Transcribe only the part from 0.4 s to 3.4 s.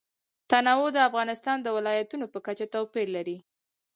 تنوع د افغانستان د ولایاتو په کچه توپیر لري.